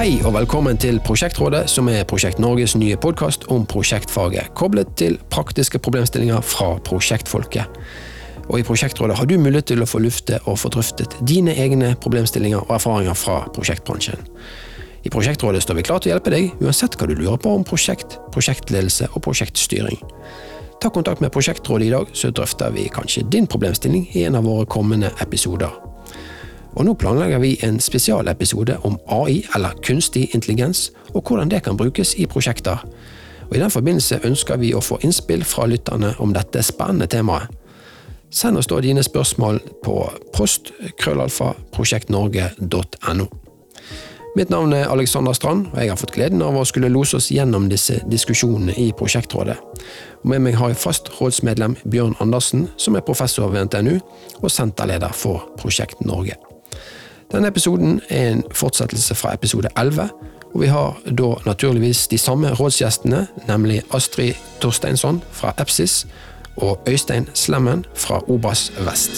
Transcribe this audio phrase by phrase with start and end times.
[0.00, 5.18] Hei og velkommen til Prosjektrådet, som er Prosjekt Norges nye podkast om prosjektfaget, koblet til
[5.28, 7.76] praktiske problemstillinger fra prosjektfolket.
[8.46, 11.90] Og I Prosjektrådet har du mulighet til å få lufte og få drøftet dine egne
[12.00, 14.24] problemstillinger og erfaringer fra prosjektbransjen.
[15.04, 17.68] I Prosjektrådet står vi klar til å hjelpe deg, uansett hva du lurer på om
[17.68, 20.00] prosjekt, prosjektledelse og prosjektstyring.
[20.80, 24.48] Ta kontakt med Prosjektrådet i dag, så drøfter vi kanskje din problemstilling i en av
[24.48, 25.89] våre kommende episoder.
[26.74, 31.76] Og nå planlegger vi en spesialepisode om AI, eller kunstig intelligens, og hvordan det kan
[31.76, 32.78] brukes i prosjekter.
[33.50, 37.48] Og I den forbindelse ønsker vi å få innspill fra lytterne om dette spennende temaet.
[38.30, 43.26] Send oss da dine spørsmål på post.krøllalfa.prosjektnorge.no.
[44.36, 47.30] Mitt navn er Alexander Strand, og jeg har fått gleden av å skulle lose oss
[47.34, 49.56] gjennom disse diskusjonene i Prosjektrådet.
[50.22, 53.98] Og med meg har jeg fast rådsmedlem Bjørn Andersen, som er professor ved NTNU
[54.38, 56.38] og senterleder for Prosjekt Norge.
[57.32, 60.08] Denne episoden er en fortsettelse fra episode 11,
[60.54, 66.06] og vi har da naturligvis de samme rådsgjestene, nemlig Astrid Torsteinsson fra Epsis
[66.56, 69.10] og Øystein Slemmen fra Obas Vest.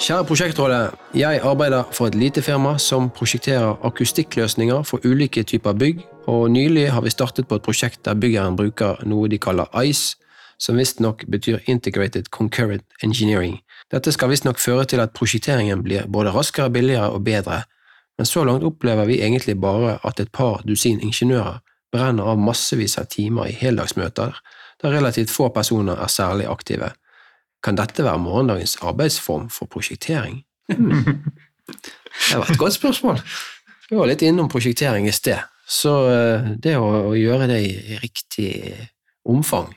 [0.00, 0.90] Kjære prosjektrådet.
[1.14, 6.86] Jeg arbeider for et lite firma som prosjekterer akustikkløsninger for ulike typer bygg, og nylig
[6.92, 10.16] har vi startet på et prosjekt der byggeren bruker noe de kaller ICE,
[10.58, 13.58] som visstnok betyr Integrated Concurrent Engineering.
[13.92, 17.60] Dette skal visstnok føre til at prosjekteringen blir både raskere, billigere og bedre,
[18.16, 21.60] men så langt opplever vi egentlig bare at et par dusin ingeniører
[21.92, 24.32] brenner av massevis av timer i heldagsmøter,
[24.82, 26.88] der relativt få personer er særlig aktive.
[27.64, 30.42] Kan dette være morgendagens arbeidsform for prosjektering?
[30.72, 31.24] Hmm.
[32.30, 33.20] Det var et godt spørsmål.
[33.90, 37.98] Vi var litt innom prosjektering i sted, så eh, det å, å gjøre det i
[38.02, 38.50] riktig
[39.28, 39.68] omfang,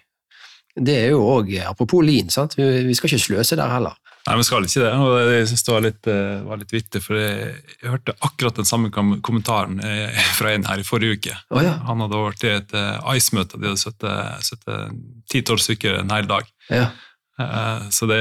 [0.74, 2.56] det er jo òg Apropos lin, sant?
[2.58, 3.94] Vi, vi skal ikke sløse der heller.
[4.24, 4.92] Nei, vi skal ikke det.
[4.96, 8.58] og Jeg synes det var litt, eh, var litt vittig, for jeg, jeg, hørte akkurat
[8.58, 11.38] den samme kommentaren eh, fra en her i forrige uke.
[11.54, 11.76] Oh, ja.
[11.90, 15.02] Han hadde vært i et ICE-møte, de hadde sittet
[15.34, 16.48] ti-tolv stykker en hel dag.
[16.72, 16.88] Ja.
[17.90, 18.20] Så det,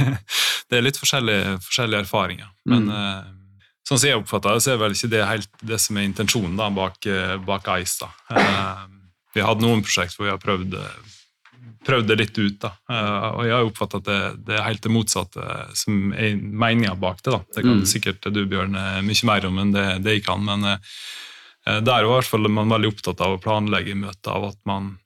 [0.68, 2.50] det, er litt forskjellige, forskjellige erfaringer.
[2.68, 3.34] Men mm.
[3.88, 6.58] sånn som jeg oppfatter det, så er vel ikke det helt det som er intensjonen
[6.58, 7.08] da, bak,
[7.46, 8.04] bak ICE.
[8.04, 8.10] Da.
[9.36, 10.76] Vi hatt noen prosjekt hvor vi har prøvd
[11.86, 12.58] prøvd det litt ut.
[12.62, 12.72] da.
[13.36, 17.22] Og Jeg har oppfattet at det, det, er helt det motsatte som er meninga bak
[17.22, 17.32] det.
[17.32, 17.40] da.
[17.54, 17.88] Det kan mm.
[17.88, 18.76] sikkert du, Bjørn,
[19.06, 20.42] mye mer om enn det, det jeg kan.
[20.46, 20.66] Men
[21.66, 24.96] der er fall man veldig opptatt av å planlegge møter, av at man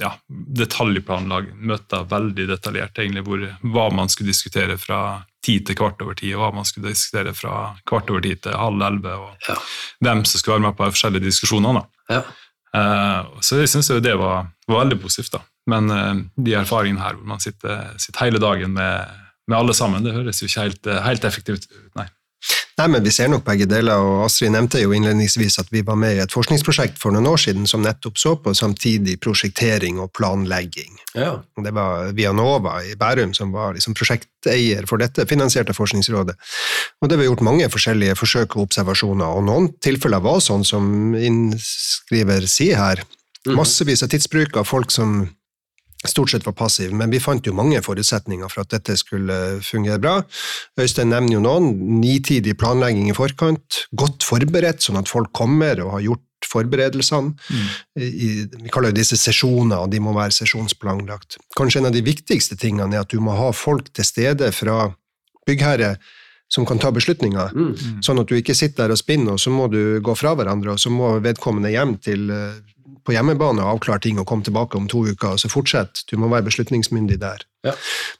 [0.00, 0.14] ja,
[0.60, 3.42] detaljplanlag, møter veldig detaljert, egentlig, hvor,
[3.74, 7.34] hva man skulle diskutere fra ti til kvart over ti, og hva man skulle diskutere
[7.36, 9.56] fra kvart over ti til halv elleve, og ja.
[10.04, 11.84] hvem som skulle være med på de forskjellige diskusjonene.
[12.12, 12.22] Ja.
[12.70, 15.34] Uh, så jeg syns det var, var, veldig positivt.
[15.34, 15.42] da.
[15.70, 19.10] Men uh, de erfaringene her hvor man sitter, sitter hele dagen med,
[19.50, 21.80] med, alle sammen, det høres jo ikke helt, eh, helt effektivt ut.
[21.98, 22.06] nei.
[22.80, 25.98] Nei, men Vi ser nok begge deler, og Astrid nevnte jo innledningsvis at vi var
[26.00, 30.12] med i et forskningsprosjekt for noen år siden som nettopp så på samtidig prosjektering og
[30.16, 30.94] planlegging.
[31.12, 31.34] Ja.
[31.60, 36.36] Det var Vianova i Bærum som var liksom prosjekteier for dette, finansiert av Forskningsrådet.
[37.02, 41.12] Og Det var gjort mange forskjellige forsøk og observasjoner, og noen tilfeller var sånn som
[41.18, 43.04] innskriver sier her.
[43.44, 43.56] Mhm.
[43.56, 45.28] Massevis av tidsbruk av folk som
[46.08, 50.00] stort sett var passiv, men vi fant jo mange forutsetninger for at dette skulle fungere
[50.00, 50.14] bra.
[50.80, 51.74] Øystein nevner jo noen.
[52.00, 57.34] Nitidig planlegging i forkant, godt forberedt, sånn at folk kommer og har gjort forberedelsene.
[57.36, 57.66] Mm.
[58.00, 58.30] I,
[58.62, 61.36] vi kaller jo disse sesjoner, og de må være sesjonsplanlagt.
[61.58, 64.88] Kanskje en av de viktigste tingene er at du må ha folk til stede fra
[65.48, 65.98] byggherre
[66.50, 67.66] som kan ta beslutninger, mm.
[67.70, 67.98] mm.
[68.02, 70.74] sånn at du ikke sitter der og spinner, og så må du gå fra hverandre,
[70.74, 72.56] og så må vedkommende hjem til eh,
[73.10, 76.04] på hjemmebane og avklare ting og komme tilbake om to uker, og så fortsett.
[76.10, 77.42] Du må være beslutningsmyndig der.
[77.66, 77.74] Ja.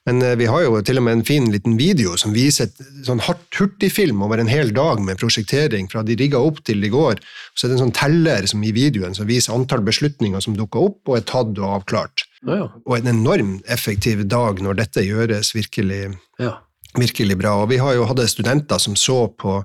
[0.09, 3.05] Men uh, vi har jo til og med en fin liten video som viser et
[3.07, 6.91] sånn hardt hurtigfilm over en hel dag med prosjektering, fra de rigga opp til de
[6.93, 7.23] går.
[7.55, 10.91] Så er det en sånn teller som i videoen som viser antall beslutninger som dukker
[10.91, 12.27] opp og er tatt og avklart.
[12.45, 12.67] Ja, ja.
[12.85, 16.03] Og en enormt effektiv dag når dette gjøres virkelig
[16.41, 16.59] ja
[16.99, 17.53] virkelig bra.
[17.63, 19.61] Og vi har jo hatt studenter som så på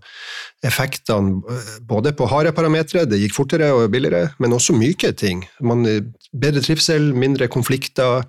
[0.66, 5.46] effektene eh, både på harde parametere, det gikk fortere og billigere, men også myke ting.
[5.66, 8.26] Man, eh, bedre trivsel, mindre konflikter.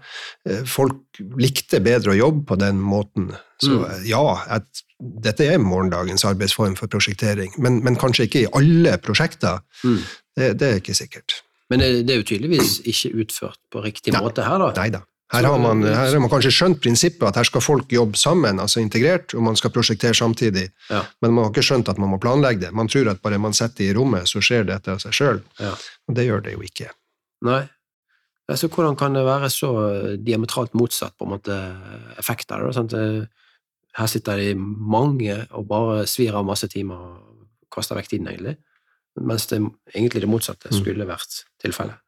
[0.49, 3.33] Eh, folk likte bedre å jobbe på den måten.
[3.63, 4.05] Så mm.
[4.09, 4.25] ja,
[4.59, 9.61] at dette er morgendagens arbeidsform for prosjektering, men, men kanskje ikke i alle prosjekter.
[9.85, 10.01] Mm.
[10.37, 11.41] Det, det, er ikke sikkert.
[11.73, 14.23] Men det, det, er jo tydeligvis ikke utført på riktig Nei.
[14.25, 14.73] måte her, da?
[14.81, 15.03] Nei da.
[15.33, 18.61] Her har, man, her har man kanskje skjønt prinsippet at her skal folk jobbe sammen,
[18.63, 20.69] altså integrert, og man skal prosjektere samtidig.
[20.89, 21.01] Ja.
[21.21, 22.71] Men man har ikke skjønt at man må planlegge det.
[22.73, 25.41] Man tror at bare man setter i rommet, så skjer dette av seg sjøl.
[25.59, 25.73] Ja.
[26.07, 26.93] Og det gjør det jo ikke.
[27.49, 27.65] Nei.
[28.47, 29.73] Altså, hvordan kan det være så
[30.23, 31.57] diametralt motsatt på en måte
[32.23, 32.95] effekt av da, sant?
[33.97, 38.55] Her sitter de mange og bare svir av masse timer og kaster vekk tiden, egentlig.
[39.19, 39.59] Mens det
[39.91, 40.79] egentlig det motsatte Mm.
[40.79, 41.99] skulle vært tilfellet.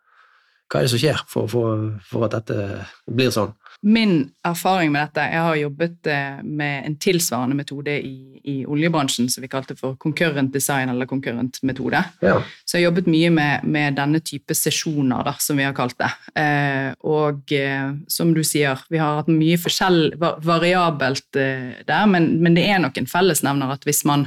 [0.68, 3.54] Hva er det som skjer for, for, for at dette blir sånn?
[3.86, 9.28] Min erfaring med dette Jeg har jobbet eh, med en tilsvarende metode i, i oljebransjen
[9.30, 12.00] som vi kalte for concurrent design eller concurrent metode.
[12.24, 12.40] Ja.
[12.64, 15.94] Så jeg har jobbet mye med, med denne type sesjoner, da, som vi har kalt
[16.02, 16.10] det.
[16.42, 22.32] Eh, og eh, som du sier, vi har hatt mye forskjell, variabelt eh, der, men,
[22.42, 24.26] men det er nok en fellesnevner at hvis man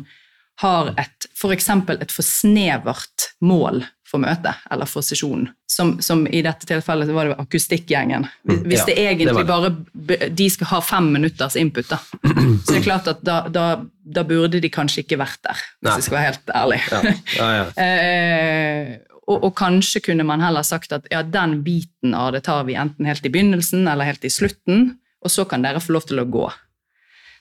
[0.62, 1.70] har et f.eks.
[1.74, 7.30] et for snevert mål for møtet eller for sesjonen, som, som i dette tilfellet var
[7.32, 8.26] det akustikkgjengen.
[8.44, 11.98] Hvis, Mm, hvis ja, det egentlig det bare de skal ha fem minutters input, da.
[12.04, 13.66] Så det er klart at da, da,
[14.04, 15.94] da burde de kanskje ikke vært der, Nei.
[15.94, 16.82] hvis jeg skal være helt ærlig.
[16.92, 17.02] Ja,
[17.40, 17.70] ja, ja.
[17.86, 18.98] Eh,
[19.32, 22.76] og, og kanskje kunne man heller sagt at ja, den biten av det tar vi
[22.76, 26.20] enten helt i begynnelsen eller helt i slutten, og så kan dere få lov til
[26.20, 26.50] å gå.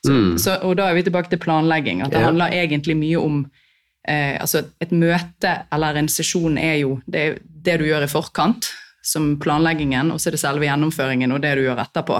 [0.04, 0.36] Så, Mm.
[0.40, 1.98] så, og da er vi tilbake til planlegging.
[2.04, 3.42] At det handler egentlig mye om
[4.08, 8.70] eh, altså Et møte eller en sesjon er jo det, det du gjør i forkant,
[9.02, 12.18] som planleggingen, og så er det selve gjennomføringen og det du gjør etterpå.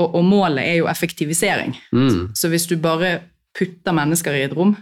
[0.00, 1.76] Og, og målet er jo effektivisering.
[1.94, 2.30] Mm.
[2.34, 3.20] Så hvis du bare
[3.56, 4.74] putter mennesker i et rom,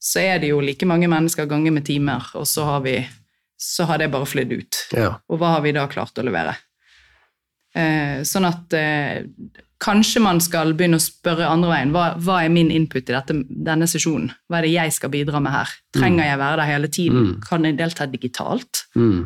[0.00, 2.96] så er det jo like mange mennesker ganger med timer, og så har, vi,
[3.60, 4.84] så har det bare flydd ut.
[4.96, 5.14] ja.
[5.28, 6.56] Og hva har vi da klart å levere?
[7.76, 9.20] Eh, sånn at eh,
[9.80, 11.92] kanskje man skal begynne å spørre andre veien.
[11.94, 14.28] Hva, hva er min input i dette, denne sesjonen?
[14.50, 15.72] Hva er det jeg skal bidra med her?
[15.96, 17.22] Trenger jeg være der hele tiden?
[17.30, 17.40] Mm.
[17.48, 18.82] Kan jeg delta digitalt?
[18.94, 19.22] Mm.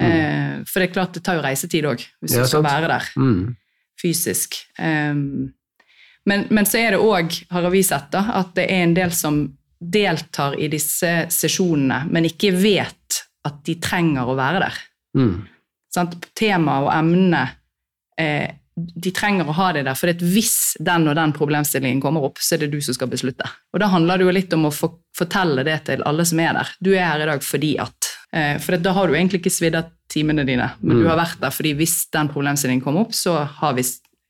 [0.00, 2.68] Eh, for det er klart det tar jo reisetid òg, hvis Ja, du skal sant.
[2.68, 3.56] være der Mm.
[4.02, 4.56] fysisk.
[4.78, 5.52] Um,
[6.26, 9.10] men, men så er det òg, har vi sett, da, at det er en del
[9.12, 9.38] som
[9.80, 14.78] deltar i disse sesjonene, men ikke vet at de trenger å være der.
[15.16, 15.34] Mm.
[16.34, 17.42] Temaet og emnene
[18.18, 22.40] eh, de trenger å ha det der, for hvis den og den problemstillingen kommer opp,
[22.42, 23.46] så er det du som skal beslutte.
[23.72, 26.56] Og da handler det jo litt om å få, fortelle det til alle som er
[26.58, 26.72] der.
[26.82, 28.10] Du er her i dag fordi at.
[28.34, 31.02] Eh, for da har du egentlig ikke svidd av timene dine, men Mm.
[31.02, 33.82] du har vært der fordi hvis den problemstillingen kommer opp, så har vi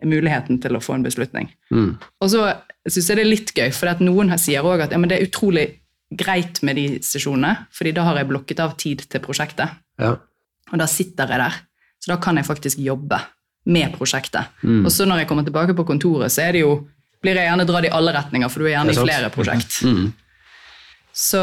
[0.05, 1.49] muligheten til å få en beslutning.
[1.73, 1.99] Mm.
[2.20, 2.44] Og så
[2.87, 5.20] syns jeg det er litt gøy, for noen her sier òg at ja, men det
[5.20, 5.81] er utrolig
[6.14, 9.70] greit med de sesjonene, fordi da har jeg blokket av tid til prosjektet.
[9.99, 10.19] Ja.
[10.73, 11.55] Og da sitter jeg der.
[11.99, 13.19] Så da kan jeg faktisk jobbe
[13.66, 14.50] med prosjektet.
[14.62, 14.82] Mm.
[14.84, 16.75] Og så når jeg kommer tilbake på kontoret, så er det jo,
[17.25, 19.81] blir jeg gjerne dratt i alle retninger, for du er gjerne er i flere prosjekt.
[19.88, 20.12] Mm.
[21.14, 21.40] Så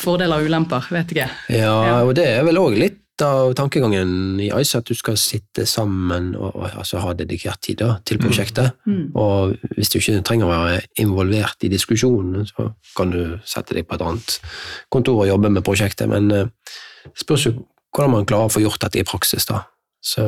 [0.00, 1.28] fordeler og ulemper, vet ikke.
[1.54, 1.98] Ja, Ja.
[2.04, 6.34] og det er vel òg litt av tankegangen i ICE, at du skal sitte sammen
[6.36, 8.74] og, og altså, ha dedikert tid da, til prosjektet.
[8.84, 9.14] Mm.
[9.16, 13.86] Og hvis du ikke trenger å være involvert i diskusjonen, så kan du sette deg
[13.88, 14.36] på et annet
[14.92, 16.50] kontor og jobbe med prosjektet, men eh,
[17.06, 17.54] det spørs jo
[17.96, 19.62] hvordan man klarer å få gjort dette i praksis, da.
[20.06, 20.22] Så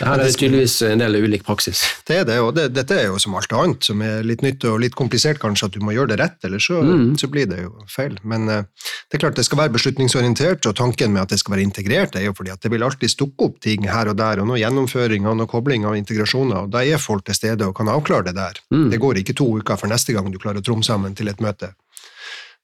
[0.00, 1.84] her er det tydeligvis en del ulik praksis.
[2.08, 4.64] Det er det, og det, dette er jo som alt annet, som er litt nytt
[4.66, 7.12] og litt komplisert kanskje, at du må gjøre det rett, eller så, Mm.
[7.20, 8.16] så blir det jo feil.
[8.26, 8.64] Men eh,
[9.06, 12.16] det er klart det skal være beslutningsorientert, og tanken med at det skal være integrert,
[12.18, 14.58] er jo fordi at det vil alltid stukke opp ting her og der, og noe
[14.58, 18.26] gjennomføring og noe kobling av integrasjoner, og da er folk til stede og kan avklare
[18.32, 18.58] det der.
[18.74, 18.90] Mm.
[18.90, 21.38] Det går ikke to uker for neste gang du klarer å tromme sammen til et
[21.38, 21.70] møte.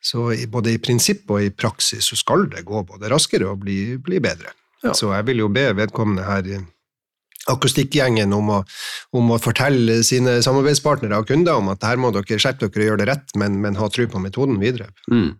[0.02, 3.96] Så både i prinsipp og i praksis så skal det gå både raskere og bli,
[4.02, 4.50] bli bedre.
[4.84, 4.94] Ja.
[4.94, 6.46] Så jeg vil jo be vedkommende her
[7.48, 8.62] akustikkgjengen om å,
[9.16, 12.90] om å fortelle sine samarbeidspartnere og kunder om at her må dere skjerpe dere og
[12.90, 14.90] gjøre det rett, men, men ha tro på metoden videre.
[15.10, 15.36] Mm.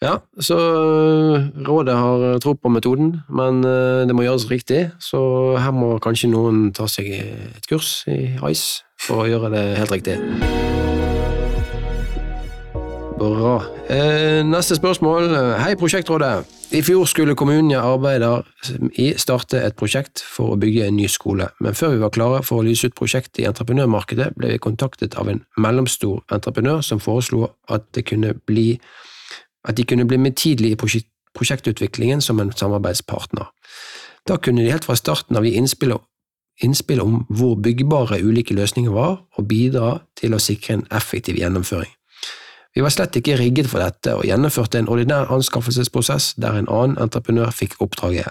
[0.00, 5.20] Ja, så øh, rådet har tro på metoden, men øh, det må gjøres riktig, så
[5.60, 9.92] her må kanskje noen ta seg et kurs i ICE for å gjøre det helt
[9.98, 10.16] riktig.
[13.20, 13.64] Bra.
[13.88, 15.28] Eh, neste spørsmål.
[15.60, 16.46] Hei, Prosjektrådet.
[16.72, 18.46] I fjor skulle kommunen jeg arbeider
[18.96, 22.40] i starte et prosjekt for å bygge en ny skole, men før vi var klare
[22.46, 27.02] for å lyse ut prosjektet i entreprenørmarkedet, ble vi kontaktet av en mellomstor entreprenør som
[27.02, 27.90] foreslo at,
[28.46, 28.80] bli,
[29.68, 30.80] at de kunne bli med tidlig i
[31.36, 33.52] prosjektutviklingen som en samarbeidspartner.
[34.24, 35.98] Da kunne de helt fra starten av gi innspill,
[36.64, 41.92] innspill om hvor byggbare ulike løsninger var, og bidra til å sikre en effektiv gjennomføring.
[42.74, 47.00] Vi var slett ikke rigget for dette, og gjennomførte en ordinær anskaffelsesprosess der en annen
[47.02, 48.30] entreprenør fikk oppdraget.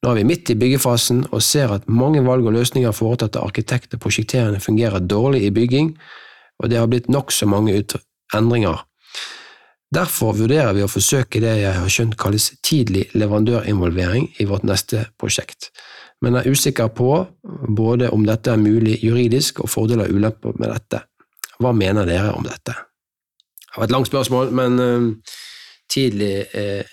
[0.00, 3.50] Nå er vi midt i byggefasen og ser at mange valg og løsninger foretatt av
[3.50, 5.90] arkitekt og prosjekterende fungerer dårlig i bygging,
[6.62, 7.74] og det har blitt nokså mange
[8.36, 8.80] endringer.
[9.90, 15.08] Derfor vurderer vi å forsøke det jeg har skjønt kalles tidlig leverandørinvolvering i vårt neste
[15.18, 15.72] prosjekt,
[16.22, 17.10] men er usikker på
[17.68, 21.02] både om dette er mulig juridisk og fordeler og ulemper med dette.
[21.60, 22.76] Hva mener dere om dette?
[23.70, 25.34] Det var et langt spørsmål, men eh,
[25.90, 26.84] tidlig eh,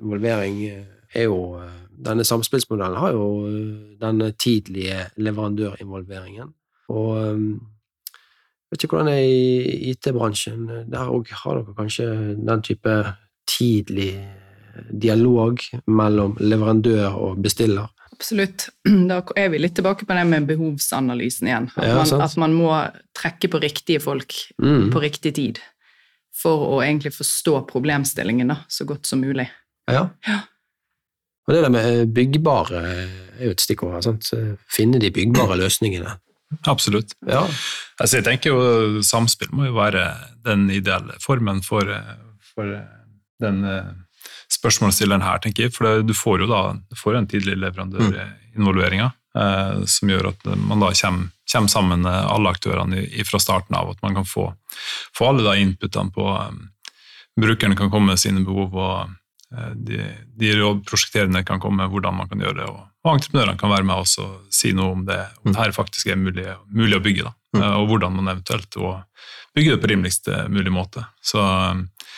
[0.00, 0.84] involvering eh,
[1.14, 1.70] er jo eh,
[2.04, 3.26] denne samspillsmodellen har jo
[4.00, 6.50] denne tidlige leverandørinvolveringen.
[6.88, 10.64] Og jeg vet ikke hvordan det er i IT-bransjen.
[10.90, 12.96] Der òg har dere kanskje den type
[13.48, 14.10] tidlig
[14.90, 17.86] dialog mellom leverandør og bestiller.
[18.14, 18.68] Absolutt.
[19.10, 21.70] Da er vi litt tilbake på det med behovsanalysen igjen.
[21.76, 22.72] At, man, ja, at man må
[23.16, 24.90] trekke på riktige folk Mm.
[24.92, 25.58] på riktig tid.
[26.34, 29.46] For å egentlig forstå problemstillingen da, så godt som mulig.
[29.90, 30.08] Ja.
[30.26, 30.40] Ja.
[31.44, 33.94] Og det der med byggbare er jo et stikkord.
[33.94, 34.30] her, Sant?
[34.72, 36.16] Finne de byggbare løsningene.
[36.70, 37.14] Absolutt.
[37.28, 37.42] Ja.
[38.00, 40.06] Altså, jeg tenker jo Samspill må jo være
[40.46, 41.88] den ideelle formen for,
[42.54, 42.70] for
[43.42, 43.92] den eh,
[44.52, 45.74] spørsmålsstilleren her, tenker jeg.
[45.76, 49.12] For du får jo da du får en tidlig leverandørinvolvering, eh,
[49.90, 53.90] som gjør at man da kommer, kommer sammen eh, alle aktørene fra starten av.
[53.94, 54.52] At man kan få,
[55.16, 56.64] få alle da inputene på um,
[57.40, 59.08] Brukerne kan komme med sine behov, og
[59.50, 60.04] eh, de,
[60.38, 62.68] de rådprosjekterende kan komme med hvordan man kan gjøre det.
[62.70, 65.74] Og, og entreprenørene kan være med oss og si noe om det, om det her
[65.74, 67.26] faktisk er mulig, mulig å bygge.
[67.26, 68.78] da, eh, Og hvordan man eventuelt
[69.54, 71.04] bygger det på rimeligst mulig måte.
[71.22, 71.42] Så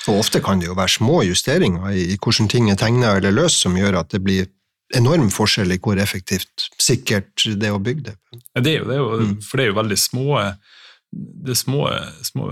[0.06, 3.32] Og ofte kan det jo være små justeringer i, i hvordan ting er tegna eller
[3.32, 4.46] løst, som gjør at det blir
[4.94, 8.16] enorm forskjell i hvor effektivt sikkert det er å bygge det.
[8.54, 9.42] Ja, det er jo det, er jo, Mm.
[9.42, 10.56] for det er jo veldig små
[11.16, 11.86] det er små,
[12.26, 12.48] små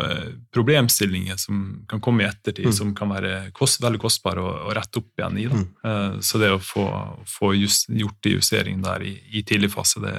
[0.54, 2.72] problemstillinger som kan komme i ettertid, Mm.
[2.72, 5.46] som kan være kost, veldig kostbare å, å rette opp igjen i.
[5.50, 5.66] Mm.
[5.84, 6.86] Eh, Så det å få,
[7.26, 10.14] få just, gjort de justeringene der i, i tidlig fase, det,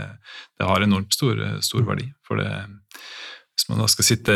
[0.60, 1.88] det har enormt stor, stor Mm.
[1.88, 2.14] verdi.
[2.28, 2.52] For det,
[3.56, 4.36] hvis man da skal sitte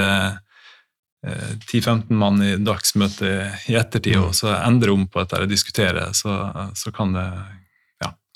[1.24, 3.30] eh, 10-15 mann i dagsmøte
[3.70, 4.24] i ettertid Mm.
[4.30, 7.28] og så endre om på dette og diskutere, så, så kan, det,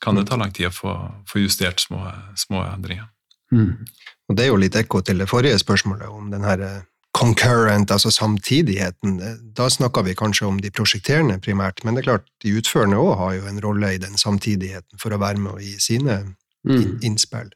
[0.04, 0.94] kan det ta lang tid å få,
[1.30, 2.02] få justert små,
[2.36, 3.08] små endringer.
[3.54, 3.86] Mm.
[4.30, 6.82] Og det er jo litt ekko til det forrige spørsmålet om den her eh,
[7.14, 9.20] concurrent, altså samtidigheten.
[9.22, 12.98] Eh, Da snakker vi kanskje om de prosjekterende primært, men det er klart, de utførende
[12.98, 16.36] òg har jo en rolle i den samtidigheten for å være med og gi sine
[16.66, 17.00] Mm.
[17.04, 17.50] innspill.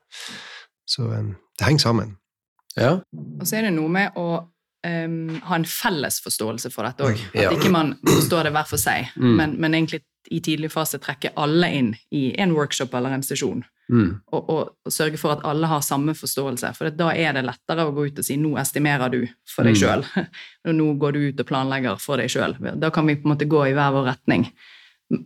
[0.86, 1.24] Så eh,
[1.60, 2.18] det henger sammen.
[2.76, 3.00] Ja.
[3.40, 4.26] Og så er det noe med å
[4.84, 7.22] um, ha en felles forståelse for dette òg.
[7.32, 7.50] At Ja.
[7.56, 9.36] ikke man forstår det hver for seg, Mm.
[9.38, 10.02] men, men egentlig
[10.32, 13.64] i tidlig fase trekke alle inn i en workshop eller en sesjon.
[13.90, 14.20] Mm.
[14.36, 16.74] Og, og, og sørge for at alle har samme forståelse.
[16.76, 19.76] For da er det lettere å gå ut og si 'nå estimerer du for deg
[19.76, 19.80] Mm.
[19.82, 20.06] sjøl',
[20.68, 22.58] og 'nå går du ut og planlegger for deg sjøl'.
[22.80, 24.52] Da kan vi på en måte gå i hver vår retning.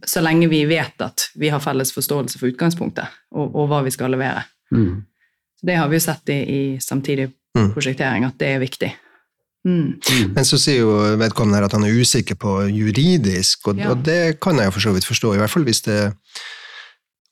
[0.05, 3.89] Så lenge vi vet at vi har felles forståelse for utgangspunktet, og, og hva vi
[3.89, 4.43] skal levere.
[4.71, 5.05] Mm.
[5.63, 7.73] Det har vi jo sett i, i samtidig Mm.
[7.73, 8.93] prosjektering, at det er viktig.
[9.65, 9.99] Mm.
[10.01, 10.33] Mm.
[10.33, 13.91] Men så sier jo vedkommende her at han er usikker på juridisk, og, Ja.
[13.91, 16.13] og det kan jeg jo for så vidt forstå, i hvert fall hvis det er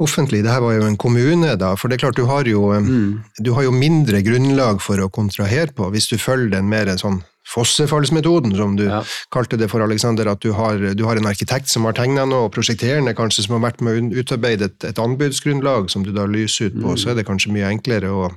[0.01, 0.43] offentlig.
[0.43, 3.23] Det her var jo en kommune, da, for det er klart du har jo Mm.
[3.43, 7.23] du har jo mindre grunnlag for å kontrahere på, hvis du følger den mer sånn
[7.49, 9.01] fossefallsmetoden, som du Ja.
[9.33, 12.45] kalte det for Alexander, at du har, du har en arkitekt som har tegna noe,
[12.45, 16.25] og prosjekterende kanskje som har vært med å utarbeide et, et anbudsgrunnlag som du da
[16.27, 16.97] lyser ut på, Mm.
[16.97, 18.29] så er det kanskje mye enklere å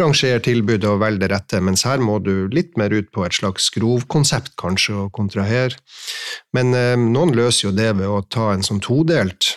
[0.00, 3.36] rangere tilbudet og velge det rette, mens her må du litt mer ut på et
[3.36, 5.78] slags grovkonsept kanskje, og kontrahere.
[6.56, 9.54] Men eh, noen løser jo det ved å ta en sånn todelt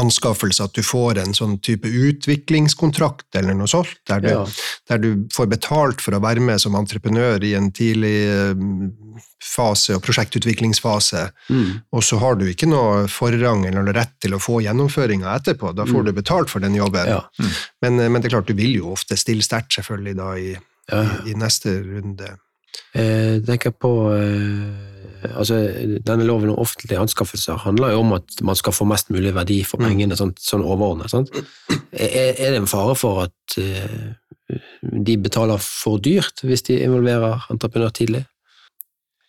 [0.00, 4.46] anskaffelse, at du får en sånn type utviklingskontrakt eller noe sånt, der du, Ja.
[4.88, 8.54] der du får betalt for å være med som entreprenør i en tidlig eh,
[9.42, 11.82] fase og prosjektutviklingsfase, Mm.
[11.92, 15.74] og så har du ikke noe forrang eller noe rett til å få gjennomføringa etterpå.
[15.74, 16.04] Da får Mm.
[16.06, 17.06] du betalt for den jobben.
[17.06, 17.20] Ja.
[17.82, 20.56] Men, eh, men det er klart, du vil jo ofte stille sterkt selvfølgelig da i,
[20.90, 21.02] Ja.
[21.24, 22.36] i, i neste runde.
[22.94, 24.93] Jeg tenker på eh,
[25.32, 25.56] altså,
[26.06, 29.62] Denne loven om offentlige anskaffelser handler jo om at man skal få mest mulig verdi
[29.64, 29.86] for Mm.
[29.88, 31.10] pengene, sånn, sånn overordnet.
[31.10, 31.30] Sant?
[31.92, 34.12] Er, er det en fare for at eh,
[34.82, 38.24] de betaler for dyrt hvis de involverer entreprenør tidlig?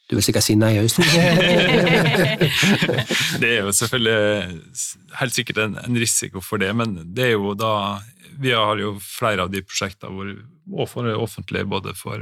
[0.09, 1.07] Du vil sikkert si nei, Øystein.
[3.41, 4.61] Det er jo selvfølgelig
[5.19, 7.71] helt sikkert en, en risiko for det, men det er jo da
[8.37, 10.27] Vi har jo flere av de prosjektene hvor,
[10.75, 12.19] og for det offentlige, både for,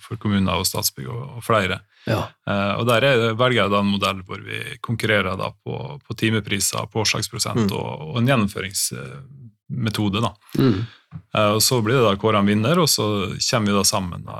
[0.00, 1.80] for kommuner og Statsbygg og, og flere.
[2.06, 2.20] Ja.
[2.46, 6.16] Uh, og Der er, velger jeg da en modell hvor vi konkurrerer da på, på
[6.18, 7.72] timepriser, på årsaksprosent Mm.
[7.76, 10.20] og, og en gjennomføringsmetode.
[10.22, 10.34] da.
[10.58, 10.86] Mm.
[11.34, 13.08] Uh, og Så blir det da kåret en vinner, og så
[13.50, 14.38] kommer vi da sammen da,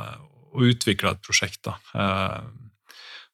[0.55, 1.63] og utvikler et prosjekt.
[1.67, 1.77] da.
[1.95, 2.67] Uh,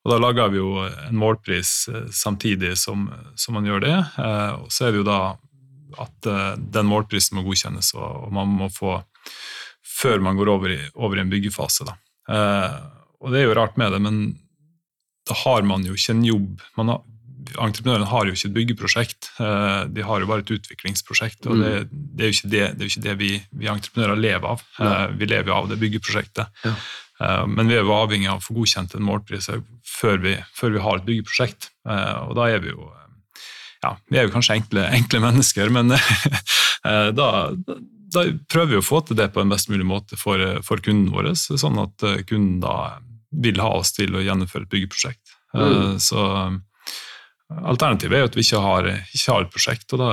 [0.03, 3.05] og Da lager vi jo en målpris samtidig som,
[3.39, 3.93] som man gjør det.
[4.19, 5.19] Eh, og så er det jo da
[6.03, 8.97] at eh, den målprisen må godkjennes, og, og man må få
[9.87, 11.87] før man går over i, over i en byggefase.
[11.87, 11.95] Da.
[12.35, 12.75] Eh,
[13.23, 14.21] og det er jo rart med det, men
[15.29, 16.62] da har man jo ikke en jobb.
[16.79, 17.02] Man har,
[17.62, 21.47] entreprenøren har jo ikke et byggeprosjekt, eh, de har jo bare et utviklingsprosjekt.
[21.47, 21.62] og Mm.
[21.62, 23.31] det, det er jo ikke det, det, jo ikke det vi,
[23.62, 24.67] vi entreprenører lever av.
[24.79, 25.07] Ja.
[25.14, 26.50] vi lever jo av det byggeprosjektet.
[26.67, 26.75] Ja.
[27.23, 29.50] Eh, men vi er jo avhengig av å få godkjent en målpris
[29.87, 31.71] før vi, før vi har et byggeprosjekt.
[31.88, 32.99] Eh, og da er vi jo eh,
[33.83, 35.91] ja, Vi er jo kanskje enkle, enkle mennesker, men
[37.19, 37.29] da,
[38.14, 41.11] da, prøver vi å få til det på en best mulig måte for, for kunden
[41.11, 42.76] vår, sånn at kunden da
[43.33, 45.35] vil ha oss til å gjennomføre et byggeprosjekt.
[45.57, 45.99] Mm.
[46.01, 46.21] Så
[47.53, 50.11] alternativet er jo at vi ikke har, ikke har et prosjekt, og da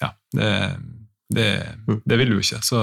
[0.00, 0.52] ja, det,
[1.32, 1.50] det,
[1.88, 2.00] mm.
[2.04, 2.62] det vil vi jo ikke.
[2.64, 2.80] Så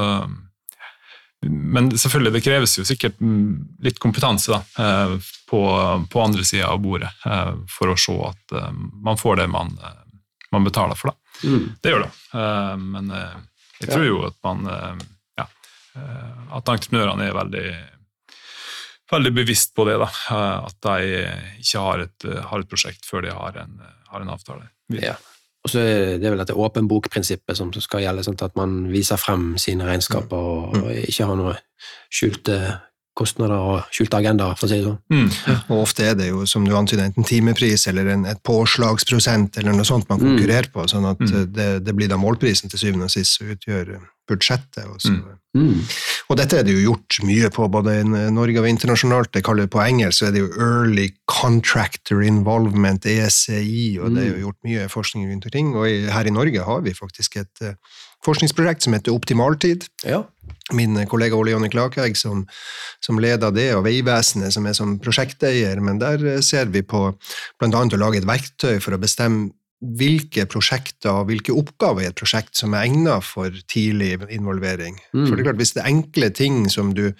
[1.48, 3.22] men selvfølgelig, det kreves jo sikkert
[3.84, 5.14] litt kompetanse da, eh,
[5.48, 5.62] på,
[6.12, 9.72] på andre sida av bordet eh, for å se at eh, man får det man,
[10.52, 11.14] man betaler for.
[11.14, 11.48] Da.
[11.48, 11.70] Mm.
[11.80, 12.12] Det gjør det.
[12.84, 13.14] Men
[13.80, 14.66] jeg tror jo at man
[15.40, 15.46] ja,
[16.52, 17.64] At entreprenørene er veldig,
[19.12, 19.98] veldig bevisst på det.
[20.02, 20.10] Da.
[20.68, 21.24] At de
[21.62, 23.80] ikke har et, har et prosjekt før de har en,
[24.14, 24.70] har en avtale.
[24.96, 25.16] Ja.
[25.66, 29.20] Og så er det vel dette åpen bok-prinsippet som skal gjelde, sånn at man viser
[29.20, 31.10] frem sine regnskaper og, og mm.
[31.12, 31.58] ikke har noe
[32.08, 32.60] skjulte
[33.20, 35.00] kostnader og skjulte agendaer, for å si det sånn.
[35.12, 35.58] Mm.
[35.74, 39.76] Og ofte er det jo, som du antyder, enten timepris eller en, et påslagsprosent eller
[39.76, 40.30] noe sånt man mm.
[40.30, 40.76] konkurrerer mm.
[40.78, 41.36] på, sånn at mm.
[41.58, 43.98] det, det, blir da målprisen til syvende og sist som utgjør
[44.30, 44.86] budsjettet.
[45.58, 45.80] Mm.
[46.30, 49.32] og dette er det jo gjort mye på, både i Norge og internasjonalt.
[49.34, 54.24] Det kaller det På engelsk så er det jo Early Contractor Involvement, ECI, og det
[54.24, 54.44] er jo mm.
[54.46, 55.74] gjort mye forskning rundt omkring.
[55.76, 57.74] Og her i Norge har vi faktisk et uh,
[58.26, 59.88] forskningsprosjekt som heter Optimaltid.
[60.06, 60.24] Ja.
[60.76, 62.44] Min kollega Ole Jonny Klakegg som,
[63.02, 65.82] som leder det, og Vegvesenet som er som prosjekteier.
[65.82, 67.08] Men der eh, ser vi på
[67.62, 67.72] bl.a.
[67.72, 72.58] å lage et verktøy for å bestemme hvilke prosjekter og hvilke oppgaver i et prosjekt
[72.60, 74.98] som er egnet for tidlig involvering.
[75.14, 75.26] Mm.
[75.26, 77.12] For det er klart, Hvis det er enkle ting som du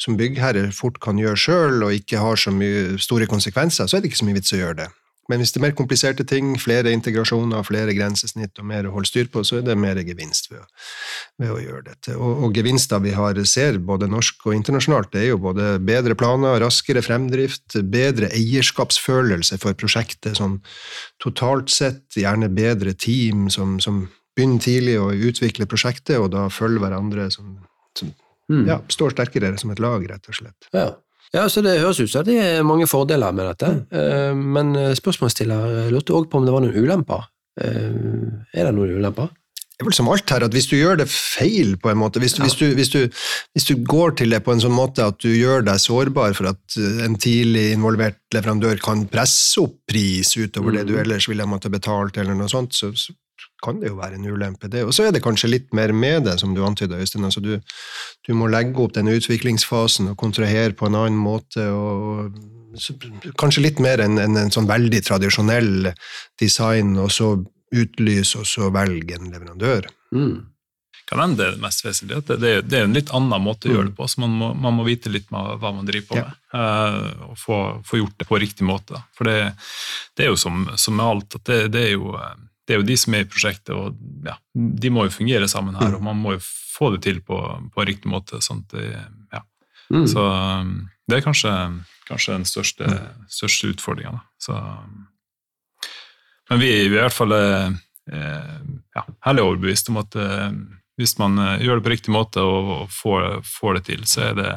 [0.00, 4.00] som byggherre fort kan gjøre sjøl, og ikke har så mye store konsekvenser, så er
[4.00, 4.88] det ikke så mye vits å gjøre det.
[5.30, 9.10] Men hvis det er mer kompliserte ting, flere integrasjoner, flere grensesnitt og mer å holde
[9.10, 10.66] styr på, så er det mer gevinst ved å,
[11.42, 12.14] ved å gjøre dette.
[12.14, 16.16] Og, og, gevinster vi har, ser både norsk og internasjonalt, det er jo både bedre
[16.18, 20.60] planer, raskere fremdrift, bedre eierskapsfølelse for prosjektet sånn
[21.22, 24.04] totalt sett, gjerne bedre team som, som
[24.36, 27.56] begynner tidlig å utvikle prosjektet, og da følger hverandre som,
[27.96, 28.12] som
[28.52, 28.64] mm.
[28.68, 30.68] ja, står sterkere som et lag, rett og slett.
[30.76, 30.92] Ja.
[31.36, 34.44] Ja, så Det høres ut som det er mange fordeler med dette, mm.
[34.56, 37.26] men eh, spørsmålsstiller lurte òg på om det var noen ulemper.
[37.60, 37.90] Eh,
[38.56, 39.28] er det noen ulemper?
[39.76, 42.20] Det er vel som alt her, at hvis du gjør det feil, på en måte,
[42.22, 42.46] hvis du, ja.
[42.46, 45.28] hvis, du, hvis, du, hvis du, går til det på en sånn måte at du
[45.28, 50.78] gjør deg sårbar for at en tidlig involvert leverandør kan presse opp pris utover mm.
[50.78, 53.12] det du ellers ville måtte betalt, eller noe sånt, så, så
[53.66, 54.84] kan det jo være en ulempe, det.
[54.86, 57.26] Og så er det kanskje litt mer med det, som du antyda, Øystein.
[57.28, 57.56] Altså du,
[58.26, 61.66] du, må legge opp den utviklingsfasen og kontrahere på en annen måte.
[61.66, 62.32] og
[63.40, 65.92] Kanskje litt mer enn en, en, sånn veldig tradisjonell
[66.40, 67.34] design, og så
[67.76, 69.88] utlyse, og så velge en leverandør.
[70.14, 70.44] Mm.
[71.06, 72.20] Kan hende det mest vesentlige.
[72.26, 74.08] Det, det, det, er en litt annen måte å gjøre det på.
[74.10, 77.36] så Man må, man må vite litt med hva man driver på med, uh, og
[77.38, 79.02] få, få, gjort det på riktig måte.
[79.14, 79.52] For det,
[80.18, 82.34] det er jo som, som med alt, at det, er jo uh,
[82.66, 85.78] det er jo de som er i prosjektet, og ja, de må jo fungere sammen
[85.78, 85.92] her.
[85.92, 85.98] Mm.
[85.98, 87.38] Og man må jo få det til på,
[87.72, 88.40] på riktig måte.
[88.72, 88.86] Det,
[89.32, 89.42] ja.
[89.94, 90.06] Mm.
[90.10, 90.72] Så um,
[91.06, 91.52] det er kanskje,
[92.08, 93.28] kanskje den største, mm.
[93.30, 94.22] største utfordringa.
[96.50, 97.70] Men vi, vi, er i hvert fall eh,
[98.94, 100.50] ja, heller overbevist om at eh,
[100.98, 104.28] hvis man eh, gjør det på riktig måte og, og får, får, det til, så
[104.30, 104.52] er det,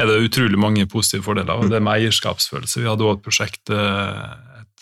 [0.00, 1.56] er det utrolig mange positive fordeler.
[1.56, 2.82] Og det med eierskapsfølelse.
[2.82, 4.24] Vi hadde også et prosjekt eh,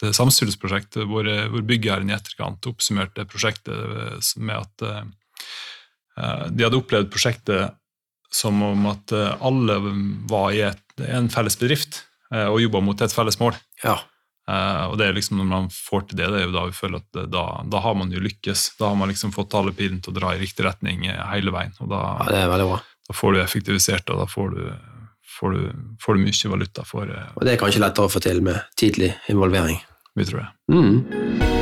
[0.07, 6.79] et samspillsprosjekt hvor, hvor byggherren i etterkant oppsummerte prosjektet eh, med at uh, de hadde
[6.79, 7.75] opplevd prosjektet
[8.35, 9.79] som om at alle
[10.29, 12.03] var i et, en felles bedrift
[12.35, 13.57] uh, og jobba mot et felles mål.
[13.85, 13.97] Ja.
[14.49, 16.77] Uh, og det er liksom Når man får til det, det er jo da vi
[16.77, 18.75] føler at da, da har man jo lykkes.
[18.81, 21.75] Da har man liksom fått alle pilene til å dra i riktig retning hele veien.
[21.81, 22.79] og Da, ja, det veldig bra.
[23.09, 24.63] da får du effektivisert, og da får du
[25.41, 25.63] får du,
[26.03, 27.11] får du mye valuta for.
[27.11, 29.79] Eh, og det er kanskje lettere å få til med tidlig involvering?
[30.19, 30.49] Vi tror det.
[30.75, 31.59] Mm.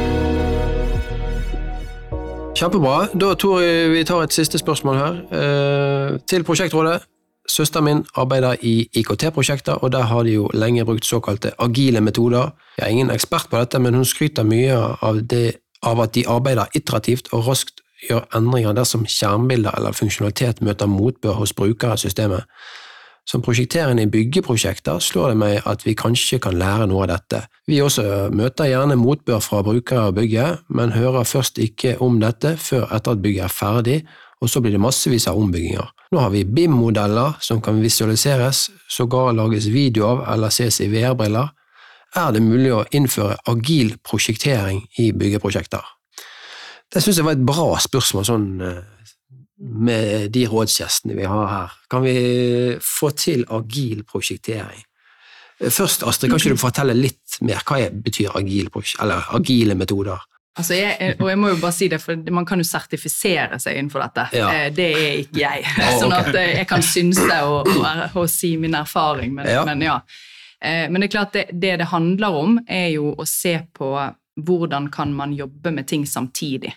[2.57, 3.09] Kjempebra.
[3.13, 5.21] Da tror jeg vi tar et siste spørsmål her.
[5.41, 7.03] Eh, til prosjektrådet.
[7.47, 12.51] Søsteren min arbeider i IKT-prosjekter, og der har de jo lenge brukt såkalte agile metoder.
[12.79, 16.25] Jeg er ingen ekspert på dette, men hun skryter mye av, det, av at de
[16.27, 22.03] arbeider iterativt og raskt gjør endringer dersom skjermbilder eller funksjonalitet møter motbør hos brukere av
[22.03, 22.45] systemet.
[23.27, 27.41] Som prosjekterende i byggeprosjekter slår det meg at vi kanskje kan lære noe av dette.
[27.67, 32.55] Vi også møter gjerne motbør fra brukere av bygget, men hører først ikke om dette
[32.63, 33.99] før etter at bygget er ferdig,
[34.41, 35.91] og så blir det massevis av ombygginger.
[36.15, 41.51] Nå har vi BIM-modeller som kan visualiseres, sågar lages video av eller ses i VR-briller.
[42.17, 45.83] Er det mulig å innføre agil prosjektering i byggeprosjekter?
[46.95, 48.85] Det synes jeg var et bra spørsmål sånn eh,
[49.59, 51.73] med de rådsgjestene vi har her.
[51.91, 52.17] Kan vi
[52.83, 54.83] få til agil prosjektering?
[55.57, 57.63] Først, Astrid, kan ikke du fortelle litt mer?
[57.65, 58.69] Hva betyr agil,
[59.01, 60.21] eller agile metoder?
[60.57, 63.77] Altså jeg, og jeg må jo bare si det, for man kan jo sertifisere seg
[63.77, 64.25] innenfor dette.
[64.37, 64.47] Ja.
[64.53, 65.65] Eh, Det er ikke jeg.
[66.01, 69.65] Sånn at eh, jeg kan synse og, og, og si min erfaring, men Ja.
[69.69, 69.99] Men, ja.
[70.65, 73.93] Eh, men det er klart det, det det handler om, er jo å se på
[74.37, 76.73] hvordan kan man jobbe med ting samtidig.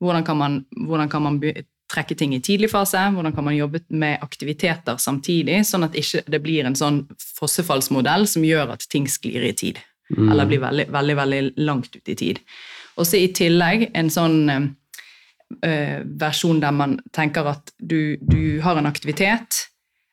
[0.00, 1.38] Hvordan kan man, hvordan kan man
[1.90, 3.00] trekke ting i tidlig fase?
[3.14, 7.04] Hvordan kan man jobbe med aktiviteter samtidig, sånn at ikke det blir en sånn
[7.38, 10.32] fossefallsmodell som gjør at ting sklir i tid Mm.
[10.32, 12.40] eller blir veldig, veldig, veldig langt ut i tid.
[12.96, 14.36] Og så i tillegg en sånn
[15.64, 19.64] eh, versjon der man tenker at du, du har en aktivitet,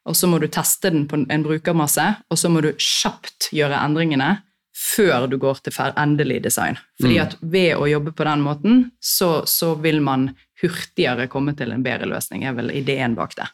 [0.07, 3.83] og så må du teste den på en brukermasse, og så må du kjapt gjøre
[3.83, 4.39] endringene
[4.81, 6.77] før du går til endelig design.
[7.01, 7.21] Fordi Mm.
[7.27, 11.83] at ved å jobbe på den måten, så, så vil man hurtigere komme til en
[11.83, 13.47] bedre løsning, er vel ideen bak det.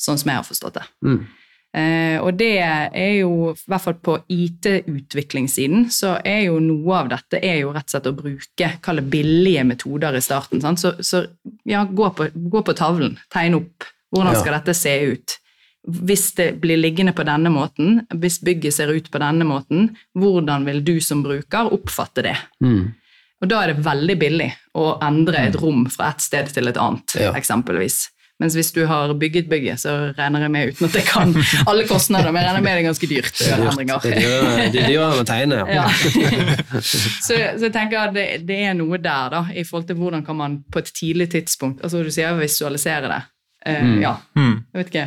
[0.00, 0.84] Sånn som jeg har forstått det.
[1.04, 1.26] Mm.
[1.74, 7.08] Eh, og det er jo, i hvert fall på IT-utviklingssiden, så er jo noe av
[7.12, 10.62] dette er jo rett og slett å bruke kall det billige metoder i starten.
[10.62, 10.78] Sant?
[10.82, 11.24] Så, så
[11.68, 13.88] ja, gå på, gå på tavlen, tegn opp.
[14.14, 14.40] Hvordan Ja.
[14.40, 15.38] skal dette se ut?
[15.84, 20.64] Hvis det blir liggende på denne måten, hvis bygget ser ut på denne måten, hvordan
[20.64, 22.36] vil du som bruker oppfatte det?
[22.64, 22.94] Mm.
[23.42, 24.46] Og da er det veldig billig
[24.80, 27.32] å endre et rom fra et sted til et annet, Ja.
[27.36, 28.08] eksempelvis.
[28.40, 31.34] Mens hvis du har bygget bygget, så regner jeg med, uten at jeg kan
[31.70, 33.34] alle kostnader, men jeg regner med det er ganske dyrt.
[33.38, 35.60] Det er dyrere- det er dyrere å tegne.
[35.70, 35.84] Ja.
[36.80, 40.24] så, så jeg tenker at det, det er noe der, da, i forhold til hvordan
[40.26, 43.20] kan man på et tidlig tidspunkt Altså du sier visualisere det.
[43.64, 44.00] Uh, Mm.
[44.02, 44.56] Ja, Mm.
[44.74, 45.06] jeg vet ikke.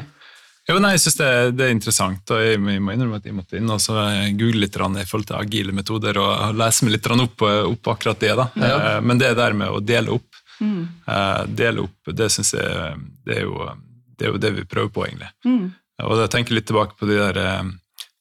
[0.68, 3.36] Ja, nei, jeg synes det, det er interessant, og jeg jeg må innrømme at jeg
[3.38, 3.94] måtte inn og så
[4.36, 8.34] google litt i forhold til agile metoder og lese meg litt opp, på akkurat det.
[8.36, 8.50] da.
[8.56, 8.98] Ja.
[8.98, 10.28] Eh, Men det der med å dele opp,
[10.60, 10.88] Mm.
[11.08, 13.70] eh, dele opp, det synes jeg det er, jo,
[14.18, 15.30] det er jo det vi prøver på, egentlig.
[15.46, 15.72] Mm.
[16.04, 17.64] Og jeg tenker litt tilbake på de der eh,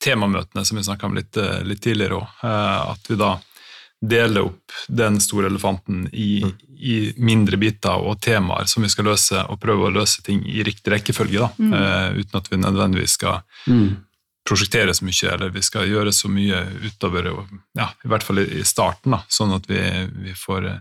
[0.05, 2.29] temamøtene som vi snakka om litt, eh, litt tidligere òg.
[2.45, 3.39] Eh, at vi da
[4.05, 6.45] deler opp den store elefanten i,
[6.79, 10.63] i mindre biter og temaer som vi skal løse, og prøve å løse ting i
[10.67, 11.39] riktig rekkefølge.
[11.41, 11.73] da, Mm.
[11.73, 13.97] Uh, uten at vi nødvendigvis skal Mm.
[14.47, 18.63] prosjektere så mye, eller vi skal gjøre så mye utover, ja, i hvert fall i
[18.63, 19.81] starten, da, sånn at vi,
[20.23, 20.79] vi får, eh,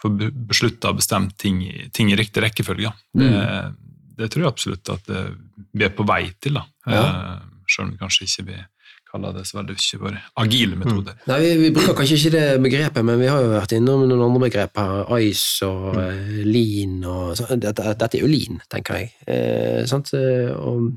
[0.00, 2.92] får beslutta og bestemt ting, ting i riktig rekkefølge.
[2.92, 2.92] da.
[3.14, 3.74] Det,
[4.16, 5.30] det tror jeg absolutt at eh,
[5.74, 6.64] vi er på vei til, da.
[6.86, 7.02] Ja.
[7.02, 7.38] Eh,
[7.70, 8.62] selv om vi kanskje ikke vil
[9.10, 11.16] kaller det så veldig mye for agile metoder.
[11.26, 14.22] Nei, vi, vi bruker kanskje ikke det begrepet, men vi har jo vært innom noen
[14.28, 15.10] andre begrep her.
[15.26, 19.10] Ice og eh, lean og så, dette, dette er jo lean, tenker jeg.
[19.26, 19.82] Eh?
[19.82, 20.92] Eh, Og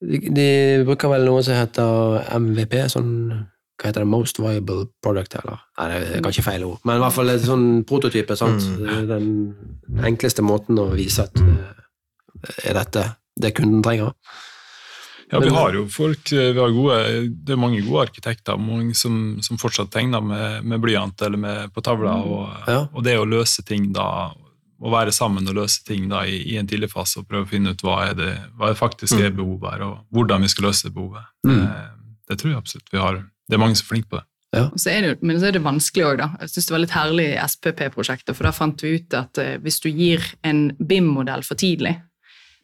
[0.00, 0.48] de, de
[0.88, 3.14] bruker vel noe som heter MVP, sånn
[3.80, 5.60] hva heter det, Most Viable Product, eller?
[5.78, 8.66] Nei, det er kanskje feil ord, men i hvert fall en sånn prototype, sant?
[9.08, 9.30] Den
[10.04, 13.06] enkleste måten å vise at eh, er dette
[13.40, 14.12] det kunden trenger.
[15.30, 16.96] Ja, vi har jo folk, vi har gode,
[17.30, 21.72] det er mange gode arkitekter mange som, som fortsatt tegner med, med blyant eller med,
[21.74, 22.80] på tavla, og, Ja.
[22.92, 24.32] og det å løse ting da,
[24.80, 27.50] å være sammen og løse ting da i, i en tidlig fase og prøve å
[27.52, 30.66] finne ut hva er det, hva er faktisk er behovet her, og hvordan vi skal
[30.70, 31.30] løse det behovet.
[31.46, 31.62] Mm.
[31.62, 33.22] Det, det tror jeg absolutt vi har.
[33.46, 34.26] Det er mange som er flinke på det.
[34.50, 34.64] Ja.
[34.74, 36.26] så er det, men så er det vanskelig òg, da.
[36.42, 39.52] Jeg syns det var litt herlig i SPP-prosjektet, for da fant vi ut at eh,
[39.62, 41.92] hvis du gir en BIM-modell for tidlig,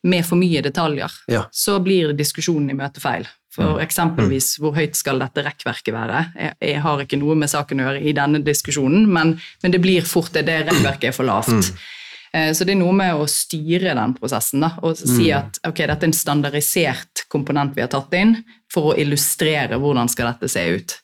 [0.07, 1.45] med for mye detaljer, Ja.
[1.53, 3.27] så blir diskusjonen i møtet feil.
[3.57, 6.19] For eksempelvis, hvor høyt skal dette rekkverket være?
[6.37, 9.31] Jeg, jeg har ikke noe med saken å gjøre i denne diskusjonen, men,
[9.63, 10.43] men det blir fort det.
[10.45, 11.49] Det rekkverket er for lavt.
[11.49, 12.53] Mm.
[12.53, 16.05] Så det er noe med å styre den prosessen da, og si at ok, dette
[16.05, 18.35] er en standardisert komponent vi har tatt inn
[18.73, 20.97] for å illustrere hvordan skal dette se ut.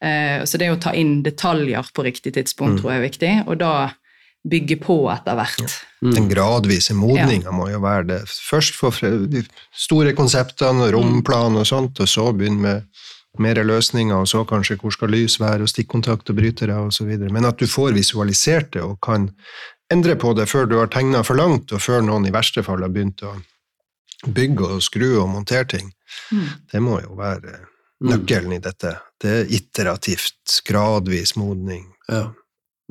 [0.00, 3.58] Eh, Så det å ta inn detaljer på riktig tidspunkt tror jeg er viktig, og
[3.60, 3.74] da
[4.48, 5.74] bygge på etter hvert.
[6.02, 8.20] Den gradvise modninga må jo være det.
[8.26, 8.90] Først få
[9.30, 12.82] de store konseptene, og romplan og sånt, og så begynne med
[13.38, 17.14] mer løsninger, og så kanskje hvor skal lys være, og stikkontakt og brytere osv.
[17.30, 19.30] Men at du får visualisert det og kan
[19.92, 22.82] endre på det før du har tegna for langt, og før noen i verste fall
[22.82, 23.36] har begynt å
[24.26, 25.92] bygge og skru og montere ting,
[26.30, 26.48] Mm.
[26.72, 27.54] det må jo være
[28.04, 28.98] nøkkelen i dette.
[29.20, 31.86] Det er iterativt, gradvis modning.
[32.08, 32.32] Ja.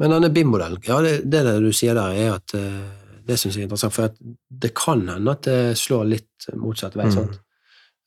[0.01, 3.65] Men denne BIM-modellen, ja, det, det du sier der, er at eh, det syns jeg
[3.65, 4.09] er interessant, for
[4.63, 7.07] det kan hende at det slår litt motsatt vei.
[7.13, 7.35] Mm.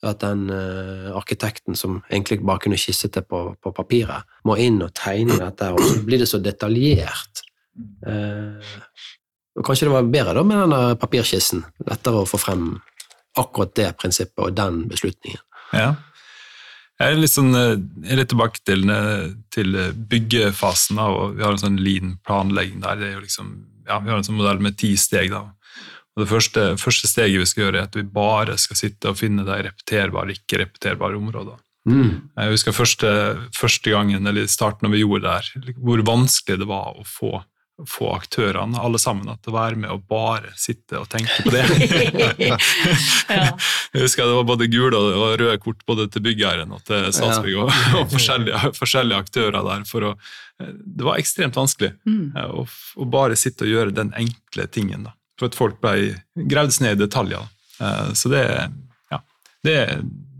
[0.04, 4.82] At den uh, arkitekten som egentlig bare kunne skisset det på, på papiret, må inn
[4.84, 7.44] og tegne dette, og så blir det så detaljert.
[8.04, 8.58] Uh,
[9.54, 12.66] og kanskje det var bedre da med denne papirskissen, lettere å få frem
[13.40, 15.40] akkurat det prinsippet og den beslutningen.
[15.72, 15.94] Ja.
[17.02, 21.08] Jeg er litt, sånn, eh, jeg er litt tilbake til, eh, til eh, byggefasen, da,
[21.10, 23.02] og vi har en sånn lean planlegging der.
[23.02, 23.50] Er liksom,
[23.88, 25.32] ja, vi har en sånn modell med ti steg.
[25.34, 25.42] da.
[26.14, 29.18] Og Det første, første steget vi skal gjøre, er at vi bare skal sitte og
[29.18, 31.58] finne de repeterbare ikke repeterbare områder.
[31.84, 32.30] Mm.
[32.38, 33.10] Jeg husker første,
[33.52, 37.42] første gangen, eller starten når vi gjorde det her, hvor vanskelig det var å få,
[37.90, 41.64] få aktørene, alle sammen, til å være med og bare sitte og tenke på det.
[42.48, 42.58] Ja.
[43.94, 47.56] Jeg husker det var både gule og røde kort både til byggherren og til Statsbygg
[47.64, 49.84] og, og forskjellige, forskjellige aktører der.
[49.88, 50.12] For å,
[50.60, 52.30] det var ekstremt vanskelig Mm.
[52.36, 52.66] eh, å,
[53.00, 55.06] å bare sitte og gjøre den enkle tingen.
[55.08, 55.14] Da.
[55.40, 56.14] For at folk ble
[56.50, 57.48] gravd ned i detaljer.
[57.80, 58.44] Eh, Så det,
[59.10, 59.18] ja,
[59.66, 59.78] det,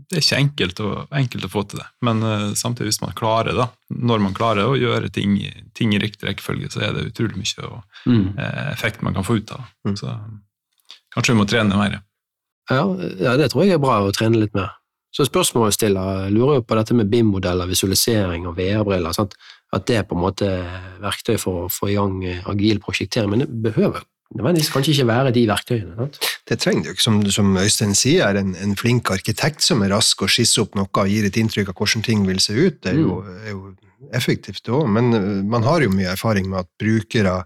[0.09, 1.87] det er ikke enkelt å, enkelt å få til det.
[2.05, 5.37] Men uh, samtidig, hvis man klarer da, når man klarer å gjøre ting,
[5.77, 8.35] ting i riktig rekkefølge, så er det utrolig mye og, Mm.
[8.37, 9.63] uh, effekt man kan få ut av.
[9.83, 9.89] det.
[9.89, 9.95] Mm.
[9.97, 10.11] Så
[11.15, 12.01] kanskje vi må trene mer.
[12.69, 12.83] Ja,
[13.17, 14.75] ja, det tror jeg er bra å trene litt mer.
[15.15, 19.15] Så spørsmålet stiller lurer jo på dette med BIM-modeller, visualisering og VR-briller.
[19.73, 20.49] At det er på en måte
[21.01, 25.07] verktøy for å få i gang eh, agil prosjektering, men det behøver nødvendigvis kanskje ikke
[25.07, 25.95] være de verktøyene.
[25.99, 26.19] sant?
[26.49, 29.83] Det trenger det jo ikke, som, som Øystein sier, er en, en flink arkitekt som
[29.85, 32.53] er rask og skisser opp noe og gir et inntrykk av hvordan ting vil se
[32.57, 32.81] ut.
[32.83, 33.73] Det er jo, er jo
[34.15, 37.41] effektivt òg, men uh, man har jo mye erfaring med at brukere,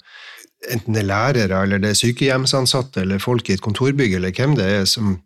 [0.72, 4.58] enten det er lærere eller det er sykehjemsansatte eller folk i et kontorbygg eller hvem
[4.60, 5.18] det er, som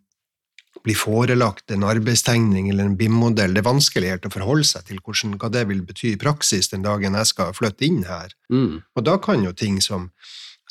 [0.84, 3.54] blir forelagt en arbeidstegning eller en BIM-modell.
[3.56, 6.74] Det er vanskelig helt å forholde seg til hvordan, hva det vil bety i praksis
[6.74, 8.34] den dagen jeg skal flytte inn her.
[8.52, 8.82] Mm.
[8.84, 10.10] Og da kan jo ting som,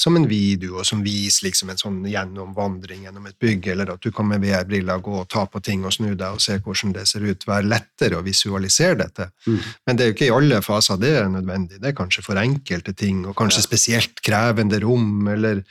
[0.03, 4.11] som en video, som viser liksom en sånn gjennomvandring gjennom et bygg, eller at du
[4.15, 7.07] kan med VR-briller gå og ta på ting og snu deg og se hvordan det
[7.11, 9.29] ser ut, være lettere å visualisere dette.
[9.47, 9.61] Mm.
[9.87, 11.79] Men det er jo ikke i alle faser det er nødvendig.
[11.79, 15.63] Det er kanskje for enkelte ting, og kanskje spesielt krevende rom, eller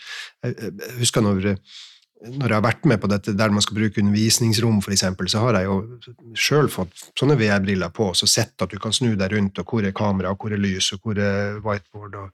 [0.41, 1.55] jeg jeg husker når
[2.21, 5.57] når jeg har vært med på dette der man skal bruke undervisningsrom, eksempel, så har
[5.57, 5.77] jeg jo
[6.37, 9.65] sjøl fått sånne VR-briller på og så sett at du kan snu deg rundt, og
[9.73, 12.29] hvor er kamera, og hvor er lys, og hvor er whiteboard, og,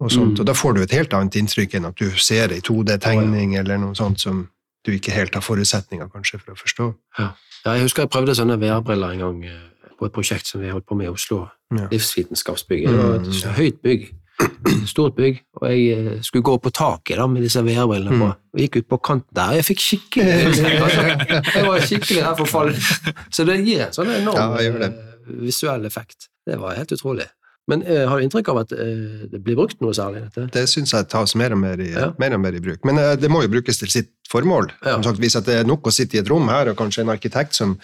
[0.00, 0.36] og sånt.
[0.36, 0.40] Mm.
[0.44, 3.82] Og da får du et helt annet inntrykk enn at du ser ei 2D-tegning eller
[3.82, 4.46] noe sånt som
[4.84, 6.88] du ikke helt har forutsetninger kanskje for å forstå.
[7.18, 7.30] Ja,
[7.64, 9.62] jeg husker jeg prøvde sånne VR-briller en gang eh,
[9.98, 11.46] på et prosjekt som vi holdt på med i Oslo.
[11.74, 11.88] Ja.
[11.90, 12.90] Livsvitenskapsbygget.
[12.92, 14.12] Det var Mm, et høyt bygg.
[14.92, 15.40] Stort bygg.
[15.60, 18.30] Og jeg eh, skulle gå på taket da, med disse VR-brillene på.
[18.32, 18.42] Mm.
[18.54, 19.54] Og gikk ut på kanten der.
[19.54, 21.06] og Jeg fikk skikkelig altså,
[21.54, 22.74] Jeg var skikkelig her for fall.
[23.30, 25.00] Så det gir en sånn enorm Ja, eh,
[25.44, 26.28] visuell effekt.
[26.44, 27.28] Det var helt utrolig.
[27.66, 30.26] Men eh, har du inntrykk av at eh, det blir brukt noe særlig?
[30.26, 30.44] dette?
[30.52, 32.10] Det syns jeg tas mer og mer i, Ja.
[32.20, 32.82] mer og mer i bruk.
[32.84, 34.68] Men eh, det må jo brukes til sitt formål.
[34.82, 34.98] Ja.
[34.98, 37.14] Som sagt, hvis det er nok å sitte i et rom her, og kanskje en
[37.14, 37.78] arkitekt som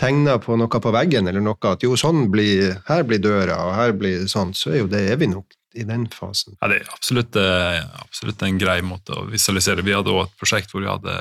[0.00, 3.76] tegner på noe på veggen, eller noe at jo, sånn blir, her blir døra, og
[3.76, 6.56] her blir sånn, så er jo det evig nok i den fasen.
[6.60, 9.84] Ja, det er absolutt, eh, absolutt en grei måte å visualisere.
[9.86, 11.14] Vi hadde også et prosjekt hvor vi hadde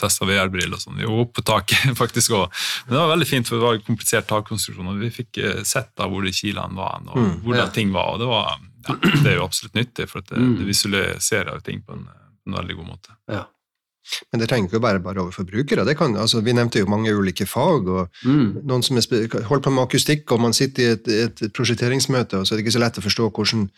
[0.00, 0.98] testa VR-briller og sånn.
[1.00, 2.50] Vi var oppe på taket faktisk også.
[2.86, 5.62] Men det var veldig fint, for det var en komplisert takkonstruksjon, og vi fikk eh,
[5.66, 7.72] sett da hvor de kilene var, og Mm, hvordan ja.
[7.74, 8.14] ting var.
[8.14, 8.52] og det, var
[8.86, 10.56] ja, det er jo absolutt nyttig, for det, Mm.
[10.60, 12.06] det visualiserer jo ting på en,
[12.46, 13.16] en veldig god måte.
[13.32, 13.44] Ja.
[14.32, 15.84] Men det trenger ikke å være bare overfor brukere.
[15.84, 18.62] Det kan, altså, vi nevnte jo mange ulike fag, og Mm.
[18.66, 22.46] noen som er holder på med akustikk, og man sitter i et, et prosjekteringsmøte, og
[22.46, 23.70] så er det ikke så lett å forstå hvordan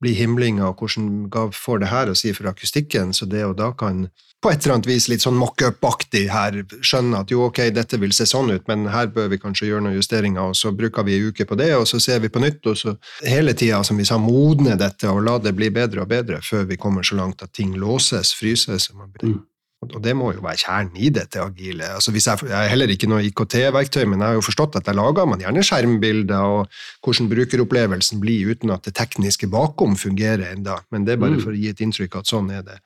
[0.00, 3.56] blir himlinga, og hvordan Gav får det her å si for akustikken, så det og
[3.56, 4.08] da kan
[4.40, 8.12] på et eller annet vis litt sånn mock-up-aktig her skjønne at jo, ok, dette vil
[8.14, 11.16] se sånn ut, men her bør vi kanskje gjøre noen justeringer, og så bruker vi
[11.18, 13.96] en uke på det, og så ser vi på nytt, og så hele tida, som
[13.98, 17.16] vi sa, modne dette og la det bli bedre og bedre før vi kommer så
[17.18, 18.90] langt at ting låses, fryses.
[18.90, 19.42] og man blir- Mm.
[19.80, 21.86] Og det må jo være kjernen i dette agile.
[21.94, 24.96] Altså jeg, jeg er heller ikke noe IKT-verktøy, men jeg har jo forstått at der
[24.98, 30.80] lager man gjerne skjermbilder og hvordan brukeropplevelsen blir uten at det tekniske bakom fungerer enda.
[30.90, 31.42] Men det er bare Mm.
[31.44, 32.80] for å gi et inntrykk at sånn er det.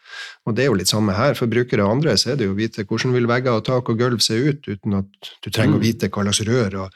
[0.47, 1.33] Og det er jo litt samme her.
[1.35, 3.89] For brukere og andre så er det jo å vite hvordan vil vegger og tak
[3.89, 5.81] og gulv se ut, uten at du trenger Mm.
[5.81, 6.91] å vite hva slags rør og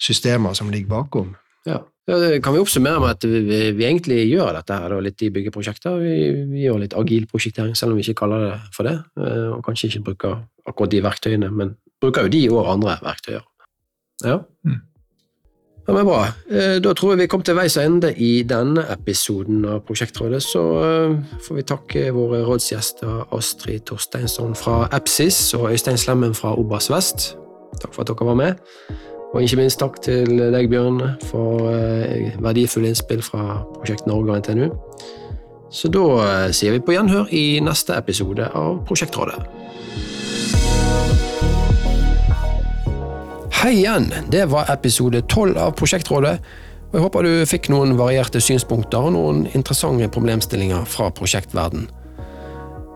[0.00, 1.36] systemer som ligger bakom.
[1.68, 1.78] Ja.
[2.10, 5.22] det kan vi oppsummere med at vi, vi, vi egentlig gjør dette her da, litt
[5.22, 5.98] i byggeprosjekter.
[6.02, 6.14] Vi,
[6.50, 8.96] vi gjør litt agil prosjektering, selv om vi ikke kaller det for det.
[9.22, 13.44] eh, Og kanskje ikke bruker akkurat de verktøyene, men bruker jo de og andre verktøyer.
[14.24, 14.40] Ja.
[14.66, 14.80] Mm.
[15.86, 16.18] Ja, men bra.
[16.50, 20.42] Eh, Da tror jeg vi kom til veis ende i denne episoden av Prosjektrådet.
[20.42, 26.54] Så eh, får vi takke våre rådsgjester Astrid Torsteinsson fra Epsis og Øystein Slemmen fra
[26.58, 27.32] Obas Vest.
[27.82, 28.62] Takk for at dere var med.
[29.32, 34.42] Og ikke minst takk til deg, Bjørn, for eh, verdifulle innspill fra Prosjekt Norge og
[34.42, 34.66] NTNU.
[35.72, 39.38] Så da eh, sier vi på gjenhør i neste episode av Prosjektrådet.
[43.62, 44.10] Hei igjen!
[44.28, 46.36] Det var episode tolv av Prosjektrådet.
[46.90, 51.88] Og jeg håper du fikk noen varierte synspunkter og noen interessante problemstillinger fra prosjektverden.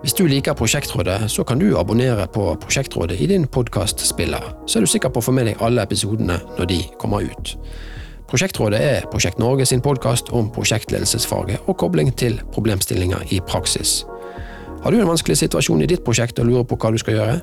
[0.06, 4.84] Hvis du liker Prosjektrådet, så kan du abonnere på Prosjektrådet i din podkastspiller, så er
[4.84, 7.56] du sikker på å få med deg alle episodene når de kommer ut.
[8.30, 14.04] Prosjektrådet er Prosjekt Norge sin podkast om prosjektledelsesfaget og kobling til problemstillinger i praksis.
[14.84, 17.36] Har du en vanskelig situasjon i ditt prosjekt og lurer på hva du skal gjøre?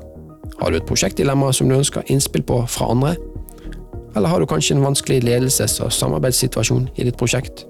[0.61, 3.17] Har du et prosjektdilemma som du ønsker innspill på fra andre?
[4.15, 7.65] eller har du kanskje en vanskelig ledelses- og samarbeidssituasjon i ditt prosjekt?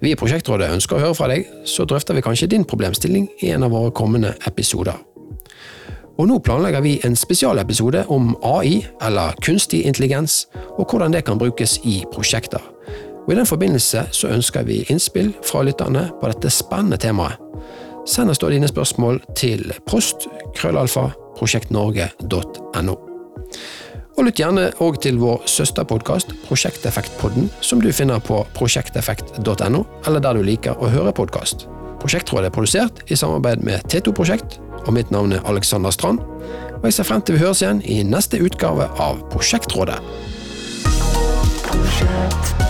[0.00, 3.50] Vi i Prosjektrådet ønsker å høre fra deg, så drøfter vi kanskje din problemstilling i
[3.52, 4.96] en av våre kommende episoder.
[6.20, 10.46] Og nå planlegger vi en spesialepisode om AI, eller kunstig intelligens,
[10.78, 12.64] og hvordan det kan brukes i prosjekter.
[13.26, 17.36] Og I den forbindelse så ønsker vi innspill fra lytterne på dette spennende temaet.
[18.08, 20.24] Send oss da dine spørsmål til prost
[20.56, 22.96] krøllalfa prosjektnorge.no.
[24.18, 30.38] Og lytt gjerne òg til vår søsterpodkast Prosjekteffektpodden, som du finner på prosjekteffekt.no, eller der
[30.38, 31.66] du liker å høre podkast.
[32.00, 36.24] Prosjektrådet er produsert i samarbeid med T2 Prosjekt, og mitt navn er Alexander Strand.
[36.80, 40.00] Og jeg ser frem til vi høres igjen i neste utgave av Prosjektrådet.
[41.70, 42.69] Project.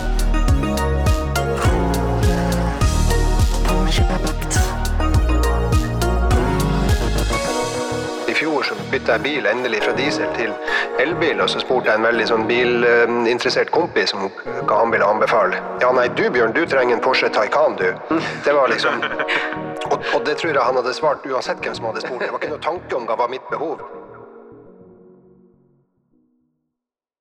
[9.11, 10.53] Bytta jeg bil endelig fra diesel til
[11.03, 14.29] elbil, og så spurte jeg en veldig sånn bilinteressert kompis om
[14.69, 15.59] hva han ville anbefale.
[15.83, 17.89] Ja, nei, du Bjørn, du trenger en Porsche Taycan, du.
[18.45, 19.03] Det var liksom
[19.91, 22.23] og, og det tror jeg han hadde svart uansett hvem som hadde spurt.
[22.23, 23.83] Det var ikke noe tanke om hva var mitt behov.